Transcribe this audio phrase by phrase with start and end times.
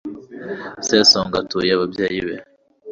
[0.87, 2.35] sesonga atura ababyeyi be